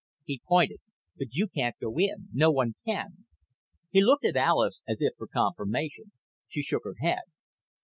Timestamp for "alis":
4.35-4.81